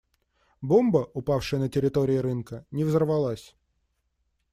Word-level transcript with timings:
Бомба, 0.61 1.01
упавшая 1.13 1.59
на 1.59 1.69
территории 1.69 2.17
рынка, 2.17 2.65
не 2.71 2.83
взорвалась. 2.83 3.55